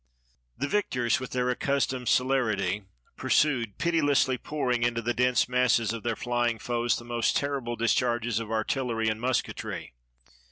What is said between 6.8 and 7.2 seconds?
the